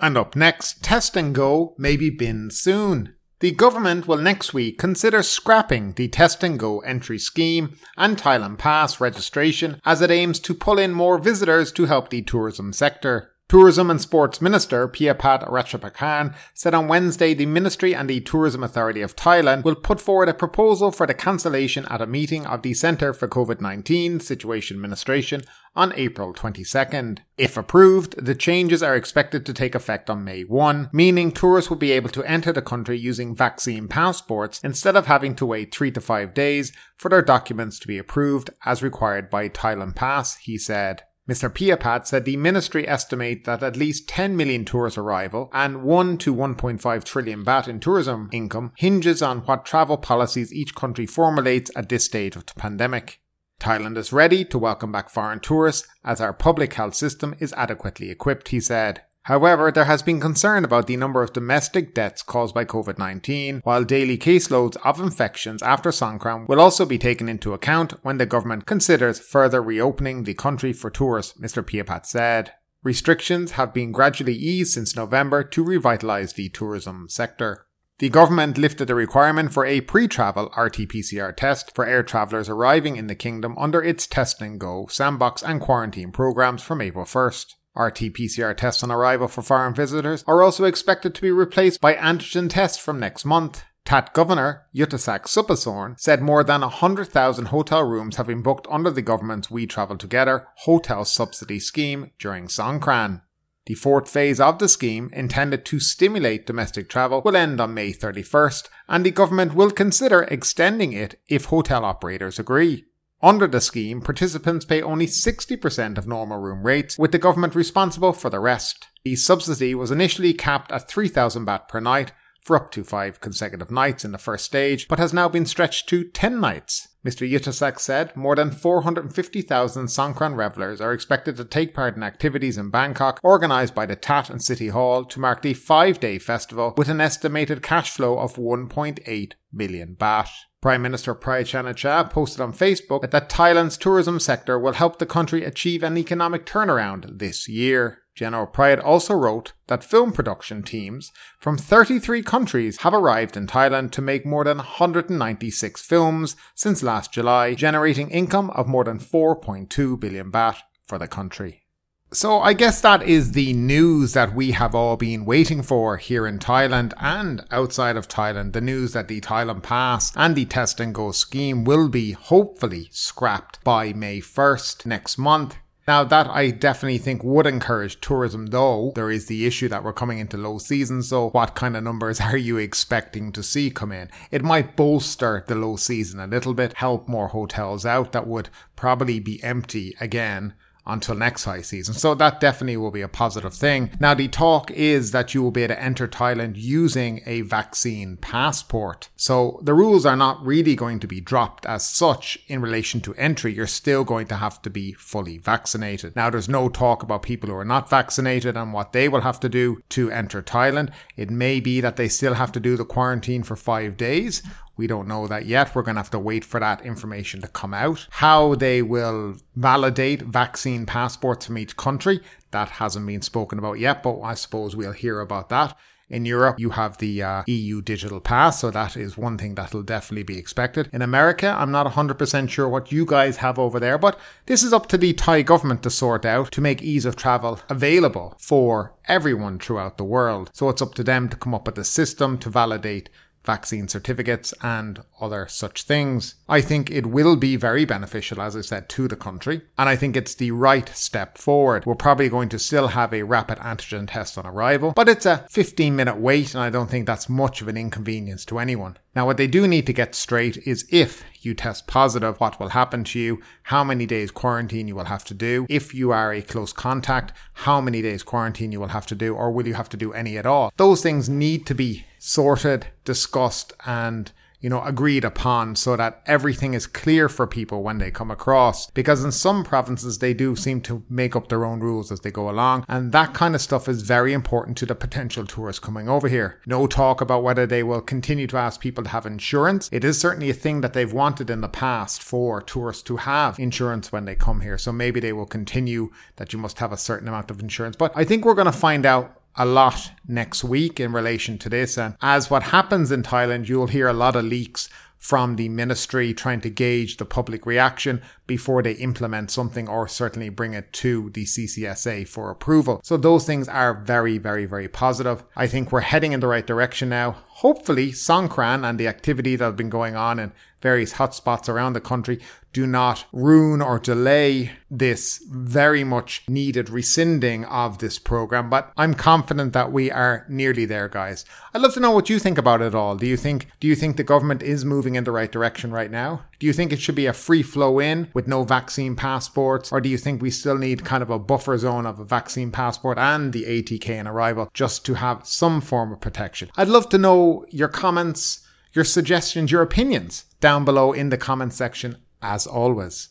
And 0.00 0.16
up 0.16 0.34
next, 0.34 0.82
Test 0.82 1.16
and 1.16 1.34
Go 1.34 1.74
may 1.78 1.96
be 1.96 2.10
binned 2.10 2.52
soon. 2.52 3.14
The 3.40 3.50
government 3.50 4.08
will 4.08 4.18
next 4.18 4.54
week 4.54 4.78
consider 4.78 5.22
scrapping 5.22 5.92
the 5.92 6.08
Test 6.08 6.42
and 6.42 6.58
Go 6.58 6.80
entry 6.80 7.18
scheme 7.18 7.76
and 7.96 8.16
Thailand 8.16 8.58
Pass 8.58 9.00
registration 9.00 9.80
as 9.84 10.00
it 10.00 10.10
aims 10.10 10.40
to 10.40 10.54
pull 10.54 10.78
in 10.78 10.92
more 10.92 11.18
visitors 11.18 11.70
to 11.72 11.84
help 11.84 12.10
the 12.10 12.22
tourism 12.22 12.72
sector. 12.72 13.33
Tourism 13.46 13.90
and 13.90 14.00
Sports 14.00 14.40
Minister 14.40 14.88
Piyapat 14.88 15.46
Ratchapakhan 15.50 16.34
said 16.54 16.72
on 16.72 16.88
Wednesday 16.88 17.34
the 17.34 17.44
Ministry 17.44 17.94
and 17.94 18.08
the 18.08 18.20
Tourism 18.20 18.64
Authority 18.64 19.02
of 19.02 19.14
Thailand 19.14 19.64
will 19.64 19.74
put 19.74 20.00
forward 20.00 20.30
a 20.30 20.34
proposal 20.34 20.90
for 20.90 21.06
the 21.06 21.12
cancellation 21.12 21.84
at 21.90 22.00
a 22.00 22.06
meeting 22.06 22.46
of 22.46 22.62
the 22.62 22.72
Centre 22.72 23.12
for 23.12 23.28
COVID 23.28 23.60
19 23.60 24.20
Situation 24.20 24.78
Administration 24.78 25.42
on 25.76 25.92
April 25.94 26.32
22nd. 26.32 27.18
If 27.36 27.58
approved, 27.58 28.24
the 28.24 28.34
changes 28.34 28.82
are 28.82 28.96
expected 28.96 29.44
to 29.44 29.52
take 29.52 29.74
effect 29.74 30.08
on 30.08 30.24
May 30.24 30.44
1, 30.44 30.88
meaning 30.92 31.30
tourists 31.30 31.68
will 31.68 31.76
be 31.76 31.92
able 31.92 32.10
to 32.10 32.24
enter 32.24 32.50
the 32.50 32.62
country 32.62 32.98
using 32.98 33.36
vaccine 33.36 33.88
passports 33.88 34.58
instead 34.64 34.96
of 34.96 35.06
having 35.06 35.34
to 35.36 35.44
wait 35.44 35.74
3 35.74 35.90
to 35.90 36.00
5 36.00 36.32
days 36.32 36.72
for 36.96 37.10
their 37.10 37.22
documents 37.22 37.78
to 37.80 37.86
be 37.86 37.98
approved 37.98 38.48
as 38.64 38.82
required 38.82 39.28
by 39.28 39.50
Thailand 39.50 39.96
Pass, 39.96 40.36
he 40.36 40.56
said. 40.56 41.02
Mr. 41.28 41.48
Piyapat 41.48 42.06
said 42.06 42.26
the 42.26 42.36
ministry 42.36 42.86
estimate 42.86 43.44
that 43.44 43.62
at 43.62 43.78
least 43.78 44.06
10 44.08 44.36
million 44.36 44.62
tourist 44.62 44.98
arrival 44.98 45.48
and 45.54 45.82
1 45.82 46.18
to 46.18 46.34
1.5 46.34 47.04
trillion 47.04 47.42
baht 47.42 47.66
in 47.66 47.80
tourism 47.80 48.28
income 48.30 48.72
hinges 48.76 49.22
on 49.22 49.38
what 49.40 49.64
travel 49.64 49.96
policies 49.96 50.52
each 50.52 50.74
country 50.74 51.06
formulates 51.06 51.70
at 51.74 51.88
this 51.88 52.04
stage 52.04 52.36
of 52.36 52.44
the 52.44 52.52
pandemic. 52.54 53.20
Thailand 53.58 53.96
is 53.96 54.12
ready 54.12 54.44
to 54.44 54.58
welcome 54.58 54.92
back 54.92 55.08
foreign 55.08 55.40
tourists 55.40 55.88
as 56.04 56.20
our 56.20 56.34
public 56.34 56.74
health 56.74 56.94
system 56.94 57.34
is 57.38 57.54
adequately 57.54 58.10
equipped, 58.10 58.48
he 58.48 58.60
said. 58.60 59.00
However, 59.24 59.72
there 59.72 59.86
has 59.86 60.02
been 60.02 60.20
concern 60.20 60.66
about 60.66 60.86
the 60.86 60.98
number 60.98 61.22
of 61.22 61.32
domestic 61.32 61.94
deaths 61.94 62.22
caused 62.22 62.54
by 62.54 62.66
COVID 62.66 62.98
19, 62.98 63.62
while 63.64 63.82
daily 63.82 64.18
caseloads 64.18 64.76
of 64.84 65.00
infections 65.00 65.62
after 65.62 65.90
Songkran 65.90 66.46
will 66.46 66.60
also 66.60 66.84
be 66.84 66.98
taken 66.98 67.26
into 67.26 67.54
account 67.54 67.92
when 68.02 68.18
the 68.18 68.26
government 68.26 68.66
considers 68.66 69.18
further 69.18 69.62
reopening 69.62 70.24
the 70.24 70.34
country 70.34 70.74
for 70.74 70.90
tourists, 70.90 71.40
Mr. 71.40 71.62
Piyapat 71.62 72.04
said. 72.04 72.52
Restrictions 72.82 73.52
have 73.52 73.72
been 73.72 73.92
gradually 73.92 74.34
eased 74.34 74.74
since 74.74 74.94
November 74.94 75.42
to 75.42 75.64
revitalise 75.64 76.34
the 76.34 76.50
tourism 76.50 77.08
sector. 77.08 77.66
The 78.00 78.10
government 78.10 78.58
lifted 78.58 78.88
the 78.88 78.94
requirement 78.94 79.54
for 79.54 79.64
a 79.64 79.80
pre 79.80 80.06
travel 80.06 80.52
RT 80.54 80.90
PCR 80.90 81.34
test 81.34 81.74
for 81.74 81.86
air 81.86 82.02
travellers 82.02 82.50
arriving 82.50 82.96
in 82.96 83.06
the 83.06 83.14
kingdom 83.14 83.56
under 83.56 83.82
its 83.82 84.06
Test 84.06 84.42
and 84.42 84.60
Go, 84.60 84.86
Sandbox, 84.90 85.42
and 85.42 85.62
quarantine 85.62 86.12
programs 86.12 86.62
from 86.62 86.82
April 86.82 87.06
1st. 87.06 87.54
RT-PCR 87.76 88.56
tests 88.56 88.82
on 88.82 88.90
arrival 88.90 89.28
for 89.28 89.42
foreign 89.42 89.74
visitors 89.74 90.24
are 90.26 90.42
also 90.42 90.64
expected 90.64 91.14
to 91.14 91.22
be 91.22 91.30
replaced 91.30 91.80
by 91.80 91.94
antigen 91.94 92.48
tests 92.48 92.78
from 92.78 93.00
next 93.00 93.24
month. 93.24 93.64
TAT 93.84 94.14
Governor 94.14 94.66
Yuttasak 94.74 95.24
Supasorn 95.24 96.00
said 96.00 96.22
more 96.22 96.42
than 96.42 96.62
100,000 96.62 97.46
hotel 97.46 97.82
rooms 97.82 98.16
have 98.16 98.28
been 98.28 98.40
booked 98.40 98.66
under 98.70 98.90
the 98.90 99.02
government's 99.02 99.50
We 99.50 99.66
Travel 99.66 99.98
Together 99.98 100.48
hotel 100.58 101.04
subsidy 101.04 101.58
scheme 101.58 102.10
during 102.18 102.46
Songkran. 102.46 103.20
The 103.66 103.74
fourth 103.74 104.10
phase 104.10 104.40
of 104.40 104.58
the 104.58 104.68
scheme, 104.68 105.10
intended 105.12 105.64
to 105.66 105.80
stimulate 105.80 106.46
domestic 106.46 106.88
travel, 106.88 107.22
will 107.22 107.36
end 107.36 107.60
on 107.60 107.74
May 107.74 107.92
31st, 107.92 108.68
and 108.88 109.04
the 109.04 109.10
government 109.10 109.54
will 109.54 109.70
consider 109.70 110.22
extending 110.24 110.92
it 110.92 111.18
if 111.28 111.46
hotel 111.46 111.84
operators 111.84 112.38
agree. 112.38 112.86
Under 113.24 113.46
the 113.46 113.62
scheme, 113.62 114.02
participants 114.02 114.66
pay 114.66 114.82
only 114.82 115.06
60% 115.06 115.96
of 115.96 116.06
normal 116.06 116.36
room 116.36 116.62
rates, 116.62 116.98
with 116.98 117.10
the 117.10 117.18
government 117.18 117.54
responsible 117.54 118.12
for 118.12 118.28
the 118.28 118.38
rest. 118.38 118.88
The 119.02 119.16
subsidy 119.16 119.74
was 119.74 119.90
initially 119.90 120.34
capped 120.34 120.70
at 120.70 120.90
3,000 120.90 121.46
baht 121.46 121.66
per 121.66 121.80
night 121.80 122.12
for 122.44 122.56
up 122.56 122.70
to 122.72 122.84
five 122.84 123.20
consecutive 123.20 123.70
nights 123.70 124.04
in 124.04 124.12
the 124.12 124.18
first 124.18 124.44
stage, 124.44 124.86
but 124.86 124.98
has 124.98 125.12
now 125.12 125.28
been 125.28 125.46
stretched 125.46 125.88
to 125.88 126.04
10 126.04 126.38
nights. 126.38 126.88
Mr. 127.04 127.30
Yuttasak 127.30 127.78
said 127.78 128.16
more 128.16 128.34
than 128.34 128.50
450,000 128.50 129.86
Songkran 129.86 130.36
revelers 130.36 130.80
are 130.80 130.92
expected 130.92 131.36
to 131.36 131.44
take 131.44 131.74
part 131.74 131.96
in 131.96 132.02
activities 132.02 132.56
in 132.56 132.70
Bangkok 132.70 133.20
organised 133.22 133.74
by 133.74 133.84
the 133.84 133.96
TAT 133.96 134.30
and 134.30 134.42
City 134.42 134.68
Hall 134.68 135.04
to 135.04 135.20
mark 135.20 135.42
the 135.42 135.54
five 135.54 136.00
day 136.00 136.18
festival 136.18 136.72
with 136.76 136.88
an 136.88 137.00
estimated 137.00 137.62
cash 137.62 137.90
flow 137.90 138.18
of 138.18 138.36
1.8 138.36 139.32
million 139.52 139.96
baht. 139.98 140.28
Prime 140.62 140.80
Minister 140.80 141.14
Prayut 141.14 141.44
Chan-o-cha 141.44 142.04
posted 142.04 142.40
on 142.40 142.54
Facebook 142.54 143.10
that 143.10 143.28
Thailand's 143.28 143.76
tourism 143.76 144.18
sector 144.18 144.58
will 144.58 144.72
help 144.72 144.98
the 144.98 145.04
country 145.04 145.44
achieve 145.44 145.82
an 145.82 145.98
economic 145.98 146.46
turnaround 146.46 147.18
this 147.18 147.46
year. 147.46 148.03
General 148.14 148.46
Prayut 148.46 148.82
also 148.84 149.14
wrote 149.14 149.54
that 149.66 149.82
film 149.82 150.12
production 150.12 150.62
teams 150.62 151.10
from 151.38 151.58
33 151.58 152.22
countries 152.22 152.78
have 152.78 152.94
arrived 152.94 153.36
in 153.36 153.46
Thailand 153.46 153.90
to 153.92 154.02
make 154.02 154.24
more 154.24 154.44
than 154.44 154.58
196 154.58 155.82
films 155.82 156.36
since 156.54 156.82
last 156.82 157.12
July, 157.12 157.54
generating 157.54 158.10
income 158.10 158.50
of 158.50 158.68
more 158.68 158.84
than 158.84 158.98
4.2 158.98 159.98
billion 159.98 160.30
baht 160.30 160.58
for 160.86 160.98
the 160.98 161.08
country. 161.08 161.64
So 162.12 162.38
I 162.38 162.52
guess 162.52 162.80
that 162.82 163.02
is 163.02 163.32
the 163.32 163.52
news 163.54 164.12
that 164.12 164.36
we 164.36 164.52
have 164.52 164.72
all 164.72 164.96
been 164.96 165.24
waiting 165.24 165.62
for 165.64 165.96
here 165.96 166.28
in 166.28 166.38
Thailand 166.38 166.92
and 167.00 167.44
outside 167.50 167.96
of 167.96 168.06
Thailand. 168.06 168.52
The 168.52 168.60
news 168.60 168.92
that 168.92 169.08
the 169.08 169.20
Thailand 169.20 169.64
Pass 169.64 170.12
and 170.14 170.36
the 170.36 170.44
Test 170.44 170.78
and 170.78 170.94
Go 170.94 171.10
scheme 171.10 171.64
will 171.64 171.88
be 171.88 172.12
hopefully 172.12 172.86
scrapped 172.92 173.64
by 173.64 173.92
May 173.92 174.20
1st 174.20 174.86
next 174.86 175.18
month. 175.18 175.56
Now, 175.86 176.02
that 176.04 176.28
I 176.28 176.50
definitely 176.50 176.98
think 176.98 177.22
would 177.22 177.46
encourage 177.46 178.00
tourism, 178.00 178.46
though 178.46 178.92
there 178.94 179.10
is 179.10 179.26
the 179.26 179.46
issue 179.46 179.68
that 179.68 179.84
we're 179.84 179.92
coming 179.92 180.18
into 180.18 180.38
low 180.38 180.56
season. 180.56 181.02
So, 181.02 181.28
what 181.30 181.54
kind 181.54 181.76
of 181.76 181.84
numbers 181.84 182.20
are 182.22 182.36
you 182.36 182.56
expecting 182.56 183.32
to 183.32 183.42
see 183.42 183.70
come 183.70 183.92
in? 183.92 184.10
It 184.30 184.42
might 184.42 184.76
bolster 184.76 185.44
the 185.46 185.54
low 185.54 185.76
season 185.76 186.20
a 186.20 186.26
little 186.26 186.54
bit, 186.54 186.74
help 186.74 187.06
more 187.06 187.28
hotels 187.28 187.84
out 187.84 188.12
that 188.12 188.26
would 188.26 188.48
probably 188.76 189.20
be 189.20 189.42
empty 189.42 189.94
again 190.00 190.54
until 190.86 191.14
next 191.14 191.44
high 191.44 191.62
season. 191.62 191.94
So 191.94 192.14
that 192.14 192.40
definitely 192.40 192.76
will 192.76 192.90
be 192.90 193.00
a 193.00 193.08
positive 193.08 193.54
thing. 193.54 193.90
Now, 193.98 194.14
the 194.14 194.28
talk 194.28 194.70
is 194.70 195.12
that 195.12 195.34
you 195.34 195.42
will 195.42 195.50
be 195.50 195.62
able 195.62 195.74
to 195.74 195.82
enter 195.82 196.06
Thailand 196.06 196.54
using 196.56 197.22
a 197.26 197.40
vaccine 197.42 198.16
passport. 198.16 199.08
So 199.16 199.60
the 199.62 199.74
rules 199.74 200.04
are 200.04 200.16
not 200.16 200.44
really 200.44 200.74
going 200.74 201.00
to 201.00 201.06
be 201.06 201.20
dropped 201.20 201.66
as 201.66 201.88
such 201.88 202.38
in 202.48 202.60
relation 202.60 203.00
to 203.02 203.14
entry. 203.14 203.54
You're 203.54 203.66
still 203.66 204.04
going 204.04 204.26
to 204.28 204.36
have 204.36 204.60
to 204.62 204.70
be 204.70 204.92
fully 204.92 205.38
vaccinated. 205.38 206.14
Now, 206.16 206.30
there's 206.30 206.48
no 206.48 206.68
talk 206.68 207.02
about 207.02 207.22
people 207.22 207.48
who 207.48 207.56
are 207.56 207.64
not 207.64 207.88
vaccinated 207.88 208.56
and 208.56 208.72
what 208.72 208.92
they 208.92 209.08
will 209.08 209.22
have 209.22 209.40
to 209.40 209.48
do 209.48 209.82
to 209.90 210.10
enter 210.10 210.42
Thailand. 210.42 210.92
It 211.16 211.30
may 211.30 211.60
be 211.60 211.80
that 211.80 211.96
they 211.96 212.08
still 212.08 212.34
have 212.34 212.52
to 212.52 212.60
do 212.60 212.76
the 212.76 212.84
quarantine 212.84 213.42
for 213.42 213.56
five 213.56 213.96
days 213.96 214.42
we 214.76 214.86
don't 214.86 215.08
know 215.08 215.26
that 215.26 215.46
yet. 215.46 215.74
We're 215.74 215.82
going 215.82 215.96
to 215.96 216.00
have 216.00 216.10
to 216.10 216.18
wait 216.18 216.44
for 216.44 216.60
that 216.60 216.84
information 216.84 217.40
to 217.42 217.48
come 217.48 217.74
out. 217.74 218.06
How 218.10 218.54
they 218.54 218.82
will 218.82 219.36
validate 219.54 220.22
vaccine 220.22 220.86
passports 220.86 221.46
from 221.46 221.58
each 221.58 221.76
country, 221.76 222.20
that 222.50 222.70
hasn't 222.70 223.06
been 223.06 223.22
spoken 223.22 223.58
about 223.58 223.78
yet, 223.80 224.02
but 224.02 224.20
I 224.20 224.34
suppose 224.34 224.76
we'll 224.76 224.92
hear 224.92 225.20
about 225.20 225.48
that. 225.48 225.76
In 226.10 226.26
Europe, 226.26 226.60
you 226.60 226.70
have 226.70 226.98
the 226.98 227.22
uh, 227.22 227.42
EU 227.46 227.80
digital 227.80 228.20
pass, 228.20 228.60
so 228.60 228.70
that 228.70 228.94
is 228.94 229.16
one 229.16 229.38
thing 229.38 229.54
that'll 229.54 229.82
definitely 229.82 230.22
be 230.22 230.38
expected. 230.38 230.90
In 230.92 231.00
America, 231.00 231.56
I'm 231.58 231.72
not 231.72 231.90
100% 231.90 232.50
sure 232.50 232.68
what 232.68 232.92
you 232.92 233.06
guys 233.06 233.38
have 233.38 233.58
over 233.58 233.80
there, 233.80 233.96
but 233.96 234.18
this 234.44 234.62
is 234.62 234.72
up 234.72 234.86
to 234.88 234.98
the 234.98 235.14
Thai 235.14 235.42
government 235.42 235.82
to 235.82 235.90
sort 235.90 236.26
out 236.26 236.52
to 236.52 236.60
make 236.60 236.82
ease 236.82 237.06
of 237.06 237.16
travel 237.16 237.58
available 237.70 238.36
for 238.38 238.92
everyone 239.08 239.58
throughout 239.58 239.96
the 239.96 240.04
world. 240.04 240.50
So 240.52 240.68
it's 240.68 240.82
up 240.82 240.94
to 240.94 241.04
them 241.04 241.30
to 241.30 241.36
come 241.36 241.54
up 241.54 241.66
with 241.66 241.78
a 241.78 241.84
system 241.84 242.36
to 242.38 242.50
validate 242.50 243.08
vaccine 243.44 243.88
certificates 243.88 244.54
and 244.62 245.02
other 245.20 245.46
such 245.48 245.82
things. 245.82 246.34
I 246.48 246.60
think 246.60 246.90
it 246.90 247.06
will 247.06 247.36
be 247.36 247.56
very 247.56 247.84
beneficial, 247.84 248.40
as 248.40 248.56
I 248.56 248.62
said, 248.62 248.88
to 248.90 249.08
the 249.08 249.16
country. 249.16 249.62
And 249.78 249.88
I 249.88 249.96
think 249.96 250.16
it's 250.16 250.34
the 250.34 250.50
right 250.50 250.88
step 250.90 251.38
forward. 251.38 251.86
We're 251.86 251.94
probably 251.94 252.28
going 252.28 252.48
to 252.50 252.58
still 252.58 252.88
have 252.88 253.12
a 253.12 253.22
rapid 253.22 253.58
antigen 253.58 254.08
test 254.10 254.38
on 254.38 254.46
arrival, 254.46 254.92
but 254.94 255.08
it's 255.08 255.26
a 255.26 255.46
15 255.50 255.94
minute 255.94 256.16
wait, 256.16 256.54
and 256.54 256.62
I 256.62 256.70
don't 256.70 256.90
think 256.90 257.06
that's 257.06 257.28
much 257.28 257.60
of 257.60 257.68
an 257.68 257.76
inconvenience 257.76 258.44
to 258.46 258.58
anyone. 258.58 258.96
Now, 259.14 259.26
what 259.26 259.36
they 259.36 259.46
do 259.46 259.68
need 259.68 259.86
to 259.86 259.92
get 259.92 260.14
straight 260.14 260.56
is 260.66 260.86
if 260.90 261.22
you 261.44 261.54
test 261.54 261.86
positive, 261.86 262.38
what 262.40 262.58
will 262.58 262.70
happen 262.70 263.04
to 263.04 263.18
you, 263.18 263.40
how 263.64 263.84
many 263.84 264.06
days 264.06 264.30
quarantine 264.30 264.88
you 264.88 264.94
will 264.94 265.04
have 265.04 265.24
to 265.24 265.34
do, 265.34 265.66
if 265.68 265.94
you 265.94 266.10
are 266.10 266.32
a 266.32 266.42
close 266.42 266.72
contact, 266.72 267.32
how 267.52 267.80
many 267.80 268.02
days 268.02 268.22
quarantine 268.22 268.72
you 268.72 268.80
will 268.80 268.88
have 268.88 269.06
to 269.06 269.14
do, 269.14 269.34
or 269.34 269.50
will 269.50 269.66
you 269.66 269.74
have 269.74 269.88
to 269.88 269.96
do 269.96 270.12
any 270.12 270.36
at 270.38 270.46
all. 270.46 270.72
Those 270.76 271.02
things 271.02 271.28
need 271.28 271.66
to 271.66 271.74
be 271.74 272.06
sorted, 272.18 272.86
discussed, 273.04 273.72
and 273.86 274.32
you 274.64 274.70
know, 274.70 274.82
agreed 274.82 275.26
upon 275.26 275.76
so 275.76 275.94
that 275.94 276.22
everything 276.24 276.72
is 276.72 276.86
clear 276.86 277.28
for 277.28 277.46
people 277.46 277.82
when 277.82 277.98
they 277.98 278.10
come 278.10 278.30
across. 278.30 278.90
Because 278.92 279.22
in 279.22 279.30
some 279.30 279.62
provinces, 279.62 280.20
they 280.20 280.32
do 280.32 280.56
seem 280.56 280.80
to 280.80 281.04
make 281.10 281.36
up 281.36 281.50
their 281.50 281.66
own 281.66 281.80
rules 281.80 282.10
as 282.10 282.20
they 282.20 282.30
go 282.30 282.48
along. 282.48 282.86
And 282.88 283.12
that 283.12 283.34
kind 283.34 283.54
of 283.54 283.60
stuff 283.60 283.90
is 283.90 284.00
very 284.00 284.32
important 284.32 284.78
to 284.78 284.86
the 284.86 284.94
potential 284.94 285.44
tourists 285.44 285.80
coming 285.80 286.08
over 286.08 286.28
here. 286.28 286.62
No 286.64 286.86
talk 286.86 287.20
about 287.20 287.42
whether 287.42 287.66
they 287.66 287.82
will 287.82 288.00
continue 288.00 288.46
to 288.46 288.56
ask 288.56 288.80
people 288.80 289.04
to 289.04 289.10
have 289.10 289.26
insurance. 289.26 289.90
It 289.92 290.02
is 290.02 290.18
certainly 290.18 290.48
a 290.48 290.54
thing 290.54 290.80
that 290.80 290.94
they've 290.94 291.12
wanted 291.12 291.50
in 291.50 291.60
the 291.60 291.68
past 291.68 292.22
for 292.22 292.62
tourists 292.62 293.02
to 293.02 293.18
have 293.18 293.58
insurance 293.58 294.12
when 294.12 294.24
they 294.24 294.34
come 294.34 294.62
here. 294.62 294.78
So 294.78 294.92
maybe 294.92 295.20
they 295.20 295.34
will 295.34 295.44
continue 295.44 296.10
that 296.36 296.54
you 296.54 296.58
must 296.58 296.78
have 296.78 296.90
a 296.90 296.96
certain 296.96 297.28
amount 297.28 297.50
of 297.50 297.60
insurance. 297.60 297.96
But 297.96 298.12
I 298.16 298.24
think 298.24 298.46
we're 298.46 298.54
going 298.54 298.64
to 298.64 298.72
find 298.72 299.04
out 299.04 299.42
a 299.56 299.64
lot 299.64 300.12
next 300.26 300.64
week 300.64 300.98
in 300.98 301.12
relation 301.12 301.58
to 301.58 301.68
this. 301.68 301.96
And 301.96 302.16
as 302.20 302.50
what 302.50 302.64
happens 302.64 303.12
in 303.12 303.22
Thailand, 303.22 303.68
you'll 303.68 303.86
hear 303.86 304.08
a 304.08 304.12
lot 304.12 304.36
of 304.36 304.44
leaks 304.44 304.88
from 305.18 305.56
the 305.56 305.70
ministry 305.70 306.34
trying 306.34 306.60
to 306.60 306.68
gauge 306.68 307.16
the 307.16 307.24
public 307.24 307.64
reaction 307.64 308.20
before 308.46 308.82
they 308.82 308.92
implement 308.92 309.50
something 309.50 309.88
or 309.88 310.06
certainly 310.06 310.48
bring 310.48 310.74
it 310.74 310.92
to 310.92 311.30
the 311.30 311.44
CCSA 311.44 312.28
for 312.28 312.50
approval. 312.50 313.00
So 313.02 313.16
those 313.16 313.46
things 313.46 313.68
are 313.68 313.94
very, 313.94 314.38
very, 314.38 314.66
very 314.66 314.88
positive. 314.88 315.44
I 315.56 315.66
think 315.66 315.90
we're 315.90 316.00
heading 316.00 316.32
in 316.32 316.40
the 316.40 316.46
right 316.46 316.66
direction 316.66 317.08
now. 317.08 317.36
Hopefully, 317.48 318.12
Songkran 318.12 318.88
and 318.88 318.98
the 318.98 319.08
activity 319.08 319.56
that 319.56 319.64
has 319.64 319.74
been 319.74 319.90
going 319.90 320.16
on 320.16 320.38
in 320.38 320.52
various 320.84 321.14
hotspots 321.14 321.66
around 321.66 321.94
the 321.94 322.00
country 322.00 322.38
do 322.74 322.86
not 322.86 323.24
ruin 323.32 323.80
or 323.80 323.98
delay 323.98 324.72
this 324.90 325.42
very 325.48 326.04
much 326.04 326.42
needed 326.46 326.90
rescinding 326.90 327.64
of 327.64 327.98
this 327.98 328.18
program. 328.18 328.68
But 328.68 328.92
I'm 328.96 329.14
confident 329.14 329.72
that 329.72 329.92
we 329.92 330.10
are 330.10 330.44
nearly 330.48 330.84
there, 330.84 331.08
guys. 331.08 331.46
I'd 331.72 331.80
love 331.80 331.94
to 331.94 332.00
know 332.00 332.10
what 332.10 332.28
you 332.28 332.38
think 332.38 332.58
about 332.58 332.82
it 332.82 332.94
all. 332.94 333.16
Do 333.16 333.26
you 333.26 333.36
think 333.36 333.68
do 333.80 333.86
you 333.86 333.94
think 333.94 334.16
the 334.16 334.24
government 334.24 334.62
is 334.62 334.84
moving 334.84 335.14
in 335.14 335.24
the 335.24 335.32
right 335.32 335.50
direction 335.50 335.90
right 335.92 336.10
now? 336.10 336.42
Do 336.58 336.66
you 336.66 336.72
think 336.72 336.92
it 336.92 337.00
should 337.00 337.14
be 337.14 337.26
a 337.26 337.32
free 337.32 337.62
flow 337.62 338.00
in 338.00 338.28
with 338.34 338.46
no 338.46 338.64
vaccine 338.64 339.16
passports? 339.16 339.90
Or 339.90 340.00
do 340.00 340.10
you 340.10 340.18
think 340.18 340.42
we 340.42 340.50
still 340.50 340.76
need 340.76 341.04
kind 341.04 341.22
of 341.22 341.30
a 341.30 341.38
buffer 341.38 341.78
zone 341.78 342.04
of 342.04 342.18
a 342.18 342.24
vaccine 342.24 342.70
passport 342.70 343.16
and 343.16 343.52
the 343.52 343.64
ATK 343.64 344.10
in 344.10 344.26
arrival 344.26 344.68
just 344.74 345.06
to 345.06 345.14
have 345.14 345.46
some 345.46 345.80
form 345.80 346.12
of 346.12 346.20
protection? 346.20 346.70
I'd 346.76 346.88
love 346.88 347.08
to 347.10 347.18
know 347.18 347.64
your 347.70 347.88
comments, 347.88 348.66
your 348.92 349.04
suggestions, 349.04 349.72
your 349.72 349.82
opinions 349.82 350.44
down 350.60 350.84
below 350.84 351.12
in 351.12 351.30
the 351.30 351.38
comment 351.38 351.72
section 351.72 352.18
as 352.42 352.66
always. 352.66 353.28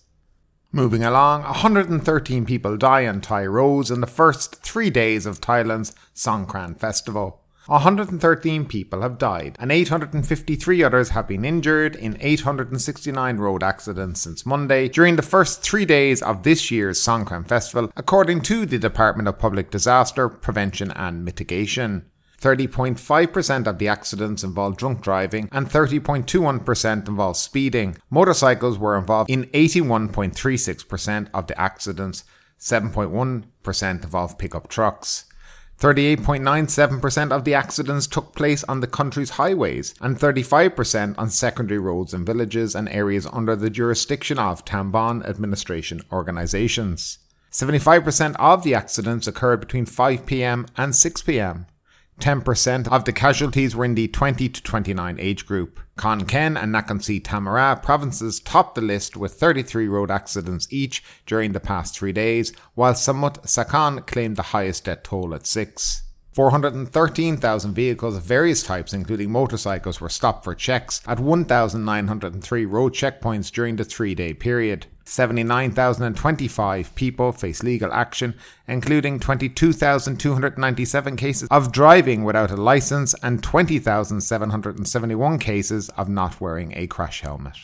Moving 0.71 1.03
along, 1.03 1.43
113 1.43 2.45
people 2.45 2.77
die 2.77 3.05
on 3.05 3.21
Thai 3.21 3.45
roads 3.45 3.91
in 3.91 4.01
the 4.01 4.07
first 4.07 4.55
three 4.63 4.89
days 4.89 5.27
of 5.27 5.39
Thailand's 5.39 5.93
Songkran 6.15 6.79
festival. 6.79 7.42
113 7.67 8.65
people 8.65 9.01
have 9.01 9.17
died, 9.17 9.55
and 9.57 9.71
853 9.71 10.83
others 10.83 11.09
have 11.09 11.27
been 11.27 11.45
injured 11.45 11.95
in 11.95 12.17
869 12.19 13.37
road 13.37 13.63
accidents 13.63 14.21
since 14.21 14.45
Monday 14.45 14.89
during 14.89 15.15
the 15.15 15.21
first 15.21 15.61
three 15.61 15.85
days 15.85 16.21
of 16.21 16.43
this 16.43 16.69
year's 16.71 16.99
Songkran 16.99 17.47
Festival, 17.47 17.89
according 17.95 18.41
to 18.41 18.65
the 18.65 18.77
Department 18.77 19.29
of 19.29 19.39
Public 19.39 19.71
Disaster 19.71 20.27
Prevention 20.27 20.91
and 20.91 21.23
Mitigation. 21.23 22.05
30.5% 22.41 23.67
of 23.67 23.77
the 23.77 23.87
accidents 23.87 24.43
involved 24.43 24.77
drunk 24.77 25.01
driving 25.01 25.47
and 25.53 25.69
30.21% 25.69 27.07
involved 27.07 27.37
speeding. 27.37 27.95
Motorcycles 28.09 28.77
were 28.77 28.97
involved 28.97 29.29
in 29.29 29.45
81.36% 29.45 31.29
of 31.33 31.47
the 31.47 31.59
accidents, 31.59 32.25
7.1% 32.59 34.03
involved 34.03 34.37
pickup 34.37 34.67
trucks. 34.67 35.23
38.97% 35.79 37.31
of 37.31 37.43
the 37.43 37.53
accidents 37.53 38.07
took 38.07 38.35
place 38.35 38.63
on 38.65 38.79
the 38.79 38.87
country's 38.87 39.31
highways, 39.31 39.93
and 39.99 40.17
35% 40.17 41.15
on 41.17 41.29
secondary 41.29 41.79
roads 41.79 42.13
in 42.13 42.23
villages 42.23 42.73
and 42.75 42.87
areas 42.89 43.27
under 43.33 43.55
the 43.55 43.69
jurisdiction 43.69 44.39
of 44.39 44.63
Tambon 44.65 45.27
administration 45.27 46.01
organisations. 46.11 47.19
75% 47.51 48.35
of 48.39 48.63
the 48.63 48.73
accidents 48.73 49.27
occurred 49.27 49.59
between 49.59 49.85
5pm 49.85 50.67
and 50.77 50.93
6pm. 50.93 51.65
10% 52.19 52.87
of 52.87 53.05
the 53.05 53.13
casualties 53.13 53.75
were 53.75 53.85
in 53.85 53.95
the 53.95 54.07
20 54.07 54.47
to 54.49 54.63
29 54.63 55.17
age 55.19 55.45
group. 55.45 55.79
Khon 55.97 56.21
Kaen 56.23 56.61
and 56.61 56.73
Nakhon 56.73 57.03
Si 57.03 57.19
Thammarat 57.19 57.83
provinces 57.83 58.39
topped 58.39 58.75
the 58.75 58.81
list 58.81 59.17
with 59.17 59.33
33 59.33 59.87
road 59.87 60.09
accidents 60.09 60.67
each 60.69 61.03
during 61.25 61.51
the 61.51 61.59
past 61.59 61.97
three 61.97 62.13
days, 62.13 62.53
while 62.75 62.93
Samut 62.93 63.41
Sakhon 63.45 64.05
claimed 64.05 64.35
the 64.35 64.43
highest 64.53 64.85
death 64.85 65.03
toll 65.03 65.33
at 65.35 65.45
6. 65.45 66.02
413,000 66.33 67.73
vehicles 67.73 68.17
of 68.17 68.23
various 68.23 68.63
types, 68.63 68.91
including 68.93 69.31
motorcycles, 69.31 70.01
were 70.01 70.09
stopped 70.09 70.43
for 70.43 70.55
checks 70.55 71.01
at 71.07 71.19
1,903 71.19 72.65
road 72.65 72.93
checkpoints 72.93 73.51
during 73.51 73.75
the 73.75 73.85
three 73.85 74.15
day 74.15 74.33
period. 74.33 74.87
79,025 75.05 76.95
people 76.95 77.31
face 77.31 77.61
legal 77.61 77.93
action, 77.93 78.33
including 78.67 79.19
22,297 79.19 81.15
cases 81.17 81.47
of 81.51 81.71
driving 81.71 82.23
without 82.23 82.49
a 82.51 82.55
license 82.55 83.13
and 83.21 83.43
20,771 83.43 85.39
cases 85.39 85.89
of 85.89 86.09
not 86.09 86.41
wearing 86.41 86.73
a 86.75 86.87
crash 86.87 87.21
helmet. 87.21 87.57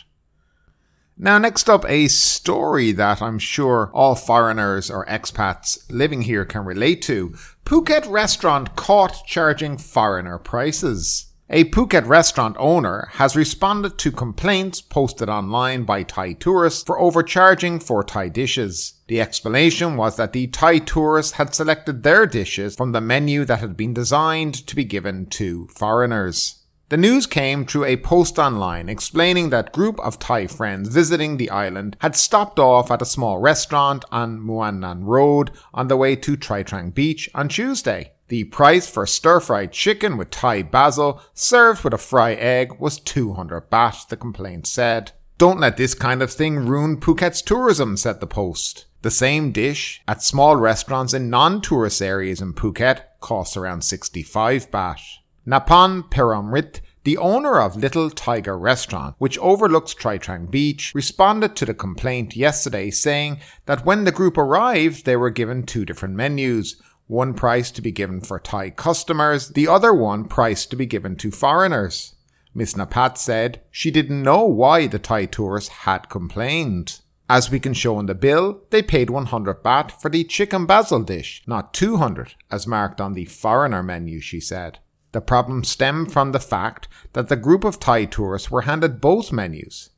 Now, 1.21 1.37
next 1.37 1.69
up, 1.69 1.83
a 1.89 2.07
story 2.07 2.93
that 2.93 3.21
I'm 3.21 3.39
sure 3.39 3.91
all 3.93 4.15
foreigners 4.15 4.89
or 4.89 5.05
expats 5.05 5.77
living 5.89 6.21
here 6.21 6.45
can 6.45 6.63
relate 6.63 7.01
to. 7.03 7.35
Phuket 7.69 8.09
restaurant 8.09 8.75
caught 8.75 9.27
charging 9.27 9.77
foreigner 9.77 10.39
prices. 10.39 11.27
A 11.51 11.65
Phuket 11.65 12.07
restaurant 12.07 12.55
owner 12.57 13.09
has 13.11 13.35
responded 13.35 13.99
to 13.99 14.11
complaints 14.11 14.81
posted 14.81 15.29
online 15.29 15.83
by 15.83 16.01
Thai 16.01 16.33
tourists 16.33 16.81
for 16.81 16.99
overcharging 16.99 17.79
for 17.79 18.03
Thai 18.03 18.29
dishes. 18.29 18.93
The 19.07 19.21
explanation 19.21 19.97
was 19.97 20.15
that 20.15 20.33
the 20.33 20.47
Thai 20.47 20.79
tourists 20.79 21.33
had 21.33 21.53
selected 21.53 22.01
their 22.01 22.25
dishes 22.25 22.75
from 22.75 22.91
the 22.91 23.01
menu 23.01 23.45
that 23.45 23.59
had 23.59 23.77
been 23.77 23.93
designed 23.93 24.65
to 24.65 24.75
be 24.75 24.83
given 24.83 25.27
to 25.27 25.67
foreigners. 25.67 26.58
The 26.89 26.97
news 26.97 27.27
came 27.27 27.65
through 27.67 27.85
a 27.85 27.97
post 27.97 28.39
online 28.39 28.89
explaining 28.89 29.51
that 29.51 29.71
group 29.71 29.99
of 29.99 30.17
Thai 30.17 30.47
friends 30.47 30.89
visiting 30.89 31.37
the 31.37 31.51
island 31.51 31.95
had 32.01 32.15
stopped 32.15 32.57
off 32.57 32.89
at 32.89 33.03
a 33.03 33.05
small 33.05 33.37
restaurant 33.37 34.05
on 34.11 34.39
Muan 34.39 34.79
Nan 34.79 35.03
Road 35.03 35.51
on 35.71 35.87
the 35.87 35.97
way 35.97 36.15
to 36.15 36.35
Tri 36.35 36.63
Trang 36.63 36.91
Beach 36.91 37.29
on 37.35 37.47
Tuesday. 37.47 38.13
The 38.29 38.45
price 38.45 38.89
for 38.89 39.05
stir-fried 39.05 39.71
chicken 39.71 40.17
with 40.17 40.31
Thai 40.31 40.63
basil 40.63 41.21
served 41.35 41.83
with 41.83 41.93
a 41.93 41.99
fry 41.99 42.33
egg 42.33 42.79
was 42.79 42.99
200 42.99 43.69
baht, 43.69 44.07
the 44.07 44.17
complaint 44.17 44.65
said. 44.65 45.11
Don't 45.37 45.59
let 45.59 45.77
this 45.77 45.93
kind 45.93 46.23
of 46.23 46.33
thing 46.33 46.65
ruin 46.65 46.99
Phuket's 46.99 47.43
tourism, 47.43 47.97
said 47.97 48.19
the 48.19 48.25
post. 48.25 48.85
The 49.03 49.11
same 49.11 49.51
dish 49.51 50.01
at 50.07 50.23
small 50.23 50.55
restaurants 50.55 51.13
in 51.13 51.29
non-tourist 51.29 52.01
areas 52.01 52.41
in 52.41 52.53
Phuket 52.53 53.01
costs 53.19 53.55
around 53.55 53.83
65 53.83 54.71
baht. 54.71 55.18
Napan 55.47 56.09
Peramrit, 56.09 56.81
the 57.03 57.17
owner 57.17 57.59
of 57.59 57.75
Little 57.75 58.09
Tiger 58.09 58.57
Restaurant, 58.57 59.15
which 59.17 59.37
overlooks 59.39 59.93
Tri 59.93 60.17
Trang 60.17 60.51
Beach, 60.51 60.93
responded 60.93 61.55
to 61.55 61.65
the 61.65 61.73
complaint 61.73 62.35
yesterday 62.35 62.91
saying 62.91 63.39
that 63.65 63.85
when 63.85 64.03
the 64.03 64.11
group 64.11 64.37
arrived, 64.37 65.05
they 65.05 65.15
were 65.15 65.29
given 65.29 65.63
two 65.63 65.85
different 65.85 66.15
menus, 66.15 66.81
one 67.07 67.33
price 67.33 67.71
to 67.71 67.81
be 67.81 67.91
given 67.91 68.21
for 68.21 68.37
Thai 68.37 68.69
customers, 68.71 69.49
the 69.49 69.67
other 69.67 69.93
one 69.93 70.25
price 70.25 70.65
to 70.67 70.75
be 70.75 70.85
given 70.85 71.15
to 71.15 71.31
foreigners. 71.31 72.15
Miss 72.53 72.73
Napat 72.73 73.17
said 73.17 73.61
she 73.71 73.89
didn't 73.89 74.21
know 74.21 74.43
why 74.43 74.87
the 74.87 74.99
Thai 74.99 75.25
tourists 75.25 75.69
had 75.69 76.09
complained. 76.09 76.99
As 77.29 77.49
we 77.49 77.59
can 77.59 77.73
show 77.73 77.99
in 77.99 78.07
the 78.07 78.15
bill, 78.15 78.61
they 78.71 78.81
paid 78.81 79.09
100 79.09 79.63
baht 79.63 79.91
for 79.91 80.09
the 80.09 80.23
chicken 80.23 80.65
basil 80.65 81.01
dish, 81.01 81.43
not 81.47 81.73
200, 81.73 82.33
as 82.51 82.67
marked 82.67 82.99
on 82.99 83.13
the 83.13 83.25
foreigner 83.25 83.81
menu, 83.83 84.19
she 84.19 84.39
said. 84.39 84.79
The 85.11 85.21
problem 85.21 85.63
stemmed 85.63 86.11
from 86.11 86.31
the 86.31 86.39
fact 86.39 86.87
that 87.13 87.29
the 87.29 87.35
group 87.35 87.63
of 87.63 87.79
Thai 87.79 88.05
tourists 88.05 88.51
were 88.51 88.61
handed 88.61 89.01
both 89.01 89.31
menus. 89.31 89.89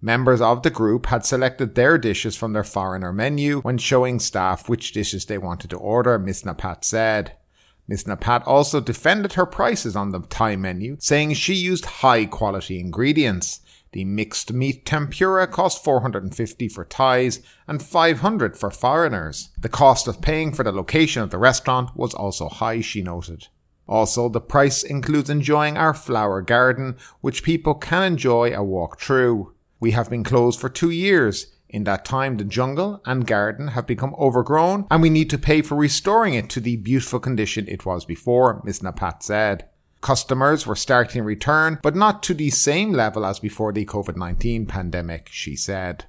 Members 0.00 0.40
of 0.40 0.62
the 0.62 0.70
group 0.70 1.06
had 1.06 1.24
selected 1.24 1.74
their 1.74 1.98
dishes 1.98 2.36
from 2.36 2.52
their 2.52 2.64
foreigner 2.64 3.12
menu 3.12 3.60
when 3.60 3.78
showing 3.78 4.18
staff 4.18 4.68
which 4.68 4.92
dishes 4.92 5.26
they 5.26 5.38
wanted 5.38 5.70
to 5.70 5.76
order, 5.76 6.18
Miss 6.18 6.42
Napat 6.42 6.84
said. 6.84 7.32
Miss 7.86 8.04
Napat 8.04 8.46
also 8.46 8.80
defended 8.80 9.34
her 9.34 9.46
prices 9.46 9.94
on 9.94 10.10
the 10.10 10.20
Thai 10.20 10.56
menu, 10.56 10.96
saying 10.98 11.34
she 11.34 11.54
used 11.54 11.84
high 11.84 12.24
quality 12.24 12.80
ingredients. 12.80 13.60
The 13.92 14.04
mixed 14.04 14.52
meat 14.52 14.84
tempura 14.86 15.46
cost 15.46 15.84
450 15.84 16.68
for 16.68 16.84
Thais 16.84 17.40
and 17.68 17.82
500 17.82 18.56
for 18.56 18.70
foreigners. 18.70 19.50
The 19.60 19.68
cost 19.68 20.08
of 20.08 20.20
paying 20.20 20.52
for 20.52 20.64
the 20.64 20.72
location 20.72 21.22
of 21.22 21.30
the 21.30 21.38
restaurant 21.38 21.94
was 21.94 22.12
also 22.14 22.48
high, 22.48 22.80
she 22.80 23.02
noted. 23.02 23.48
Also, 23.86 24.28
the 24.28 24.40
price 24.40 24.82
includes 24.82 25.28
enjoying 25.28 25.76
our 25.76 25.92
flower 25.92 26.40
garden, 26.40 26.96
which 27.20 27.42
people 27.42 27.74
can 27.74 28.02
enjoy 28.02 28.54
a 28.54 28.62
walk 28.62 28.98
through. 28.98 29.52
We 29.78 29.90
have 29.90 30.08
been 30.08 30.24
closed 30.24 30.58
for 30.58 30.68
two 30.68 30.90
years. 30.90 31.48
In 31.68 31.84
that 31.84 32.04
time, 32.04 32.36
the 32.36 32.44
jungle 32.44 33.02
and 33.04 33.26
garden 33.26 33.68
have 33.68 33.86
become 33.86 34.14
overgrown, 34.18 34.86
and 34.90 35.02
we 35.02 35.10
need 35.10 35.28
to 35.30 35.38
pay 35.38 35.60
for 35.60 35.74
restoring 35.74 36.34
it 36.34 36.48
to 36.50 36.60
the 36.60 36.76
beautiful 36.76 37.18
condition 37.18 37.66
it 37.68 37.84
was 37.84 38.04
before, 38.04 38.62
Ms. 38.64 38.80
Napat 38.80 39.22
said. 39.22 39.68
Customers 40.00 40.66
were 40.66 40.76
starting 40.76 41.20
to 41.20 41.22
return, 41.22 41.80
but 41.82 41.96
not 41.96 42.22
to 42.22 42.34
the 42.34 42.50
same 42.50 42.92
level 42.92 43.26
as 43.26 43.40
before 43.40 43.72
the 43.72 43.84
COVID 43.86 44.16
19 44.16 44.66
pandemic, 44.66 45.28
she 45.32 45.56
said. 45.56 46.04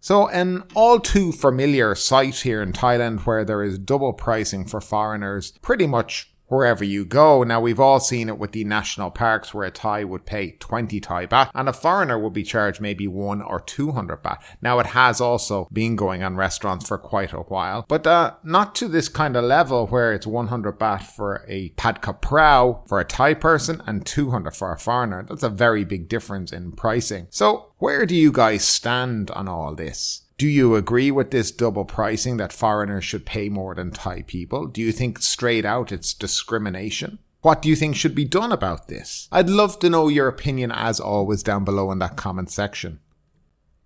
So, 0.00 0.28
an 0.28 0.64
all 0.74 0.98
too 0.98 1.30
familiar 1.30 1.94
sight 1.94 2.36
here 2.36 2.62
in 2.62 2.72
Thailand 2.72 3.20
where 3.20 3.44
there 3.44 3.62
is 3.62 3.78
double 3.78 4.12
pricing 4.12 4.64
for 4.64 4.80
foreigners 4.80 5.52
pretty 5.62 5.86
much 5.86 6.29
wherever 6.50 6.84
you 6.84 7.04
go. 7.04 7.42
Now, 7.42 7.60
we've 7.60 7.80
all 7.80 8.00
seen 8.00 8.28
it 8.28 8.38
with 8.38 8.52
the 8.52 8.64
national 8.64 9.10
parks 9.10 9.54
where 9.54 9.66
a 9.66 9.70
Thai 9.70 10.04
would 10.04 10.26
pay 10.26 10.52
20 10.52 11.00
Thai 11.00 11.26
baht 11.26 11.50
and 11.54 11.68
a 11.68 11.72
foreigner 11.72 12.18
would 12.18 12.32
be 12.32 12.42
charged 12.42 12.80
maybe 12.80 13.06
one 13.06 13.40
or 13.40 13.60
200 13.60 14.22
baht. 14.22 14.38
Now, 14.60 14.78
it 14.80 14.86
has 14.86 15.20
also 15.20 15.68
been 15.72 15.96
going 15.96 16.22
on 16.22 16.36
restaurants 16.36 16.86
for 16.86 16.98
quite 16.98 17.32
a 17.32 17.38
while, 17.38 17.84
but 17.88 18.06
uh, 18.06 18.34
not 18.44 18.74
to 18.76 18.88
this 18.88 19.08
kind 19.08 19.36
of 19.36 19.44
level 19.44 19.86
where 19.86 20.12
it's 20.12 20.26
100 20.26 20.78
baht 20.78 21.02
for 21.02 21.44
a 21.48 21.70
pad 21.70 22.02
kaprao 22.02 22.86
for 22.88 23.00
a 23.00 23.04
Thai 23.04 23.34
person 23.34 23.82
and 23.86 24.04
200 24.04 24.54
for 24.54 24.72
a 24.72 24.78
foreigner. 24.78 25.24
That's 25.28 25.42
a 25.42 25.48
very 25.48 25.84
big 25.84 26.08
difference 26.08 26.52
in 26.52 26.72
pricing. 26.72 27.28
So, 27.30 27.72
where 27.78 28.04
do 28.04 28.14
you 28.14 28.32
guys 28.32 28.64
stand 28.64 29.30
on 29.30 29.48
all 29.48 29.74
this? 29.74 30.22
Do 30.40 30.48
you 30.48 30.74
agree 30.74 31.10
with 31.10 31.32
this 31.32 31.50
double 31.50 31.84
pricing 31.84 32.38
that 32.38 32.50
foreigners 32.50 33.04
should 33.04 33.26
pay 33.26 33.50
more 33.50 33.74
than 33.74 33.90
Thai 33.90 34.22
people? 34.22 34.68
Do 34.68 34.80
you 34.80 34.90
think 34.90 35.18
straight 35.18 35.66
out 35.66 35.92
it's 35.92 36.14
discrimination? 36.14 37.18
What 37.42 37.60
do 37.60 37.68
you 37.68 37.76
think 37.76 37.94
should 37.94 38.14
be 38.14 38.24
done 38.24 38.50
about 38.50 38.88
this? 38.88 39.28
I'd 39.30 39.50
love 39.50 39.78
to 39.80 39.90
know 39.90 40.08
your 40.08 40.28
opinion 40.28 40.72
as 40.72 40.98
always 40.98 41.42
down 41.42 41.66
below 41.66 41.92
in 41.92 41.98
that 41.98 42.16
comment 42.16 42.50
section. 42.50 43.00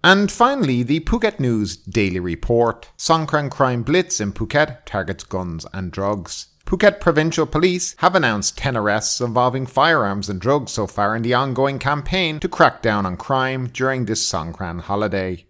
And 0.04 0.30
finally, 0.30 0.84
the 0.84 1.00
Phuket 1.00 1.40
News 1.40 1.76
Daily 1.76 2.20
Report. 2.20 2.88
Songkran 2.96 3.50
crime 3.50 3.82
blitz 3.82 4.20
in 4.20 4.32
Phuket 4.32 4.84
targets 4.84 5.24
guns 5.24 5.66
and 5.72 5.90
drugs. 5.90 6.50
Phuket 6.66 7.00
Provincial 7.00 7.46
Police 7.46 7.96
have 7.98 8.14
announced 8.14 8.56
10 8.58 8.76
arrests 8.76 9.20
involving 9.20 9.66
firearms 9.66 10.28
and 10.28 10.40
drugs 10.40 10.70
so 10.70 10.86
far 10.86 11.16
in 11.16 11.22
the 11.22 11.34
ongoing 11.34 11.80
campaign 11.80 12.38
to 12.38 12.48
crack 12.48 12.80
down 12.80 13.04
on 13.04 13.16
crime 13.16 13.70
during 13.72 14.04
this 14.04 14.24
Songkran 14.24 14.82
holiday. 14.82 15.44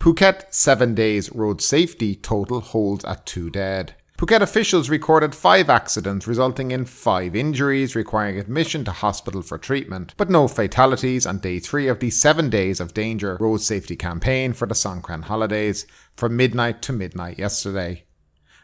Phuket 0.00 0.54
7 0.54 0.94
days 0.94 1.32
road 1.32 1.60
safety 1.60 2.14
total 2.14 2.60
holds 2.60 3.04
at 3.04 3.26
2 3.26 3.50
dead. 3.50 3.96
Phuket 4.16 4.40
officials 4.40 4.88
recorded 4.88 5.34
5 5.34 5.68
accidents 5.68 6.26
resulting 6.26 6.70
in 6.70 6.84
5 6.84 7.34
injuries 7.34 7.96
requiring 7.96 8.38
admission 8.38 8.84
to 8.84 8.92
hospital 8.92 9.42
for 9.42 9.58
treatment, 9.58 10.14
but 10.16 10.30
no 10.30 10.46
fatalities 10.46 11.26
on 11.26 11.38
day 11.40 11.58
3 11.58 11.88
of 11.88 11.98
the 11.98 12.10
7 12.10 12.48
days 12.48 12.78
of 12.78 12.94
danger 12.94 13.36
road 13.40 13.60
safety 13.60 13.96
campaign 13.96 14.52
for 14.52 14.66
the 14.66 14.74
Songkran 14.74 15.24
holidays 15.24 15.84
from 16.16 16.36
midnight 16.36 16.80
to 16.82 16.92
midnight 16.92 17.38
yesterday. 17.38 18.04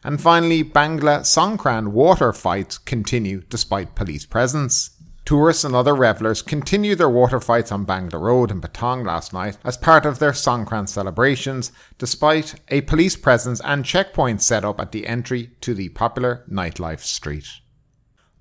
And 0.05 0.21
finally, 0.21 0.63
Bangla 0.63 1.23
Songkran 1.23 1.89
water 1.89 2.33
fights 2.33 2.79
continue 2.79 3.43
despite 3.49 3.97
police 3.97 4.27
presence. 4.27 4.94
Tourists 5.25 5.65
and 5.65 5.75
other 5.75 5.95
revellers 5.95 6.43
continued 6.43 6.99
their 6.99 7.09
water 7.09 7.41
fights 7.41 7.73
on 7.73 7.87
Bangla 7.87 8.21
Road 8.21 8.51
in 8.51 8.61
Patong 8.61 9.07
last 9.07 9.33
night 9.33 9.57
as 9.65 9.79
part 9.79 10.05
of 10.05 10.19
their 10.19 10.33
Songkran 10.33 10.87
celebrations, 10.87 11.73
despite 11.97 12.57
a 12.69 12.83
police 12.83 13.17
presence 13.17 13.61
and 13.65 13.85
checkpoints 13.85 14.43
set 14.43 14.67
up 14.67 14.79
at 14.79 14.93
the 14.93 15.07
entry 15.07 15.53
to 15.63 15.73
the 15.73 15.89
popular 15.91 16.45
nightlife 16.51 17.01
street. 17.01 17.47